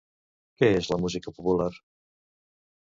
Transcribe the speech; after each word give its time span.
Què 0.61 0.69
és 0.79 0.89
la 0.93 0.99
música 1.03 1.37
popular? 1.39 1.71